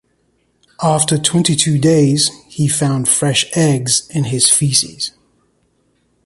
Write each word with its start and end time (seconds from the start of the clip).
After 0.81 1.19
twenty-two 1.19 1.77
days, 1.77 2.31
he 2.47 2.67
found 2.67 3.07
fresh 3.07 3.45
eggs 3.55 4.07
in 4.09 4.23
his 4.23 4.49
faeces. 4.49 5.11